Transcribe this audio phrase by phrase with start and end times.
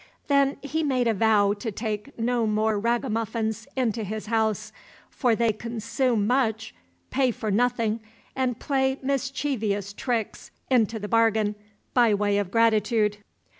[0.29, 4.71] Then he made a vow to take no more ragamuffins into his house,
[5.11, 6.73] for they consume much,
[7.11, 7.99] pay for nothing,
[8.35, 11.53] and play mischievous tricks into the bargain
[11.93, 13.17] by way of gratitude.